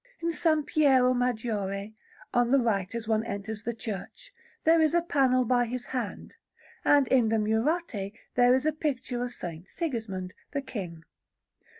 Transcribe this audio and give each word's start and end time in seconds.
In 0.19 0.29
S. 0.29 0.47
Piero 0.65 1.13
Maggiore, 1.13 1.93
on 2.33 2.49
the 2.49 2.57
right 2.57 2.95
as 2.95 3.07
one 3.07 3.23
enters 3.23 3.61
the 3.61 3.73
church, 3.75 4.33
there 4.63 4.81
is 4.81 4.95
a 4.95 5.03
panel 5.03 5.45
by 5.45 5.65
his 5.65 5.85
hand, 5.85 6.37
and 6.83 7.07
in 7.09 7.29
the 7.29 7.37
Murate 7.37 8.11
there 8.33 8.55
is 8.55 8.65
a 8.65 8.71
picture 8.73 9.21
of 9.23 9.29
S. 9.29 9.43
Sigismund, 9.67 10.33
the 10.53 10.61
King. 10.63 11.03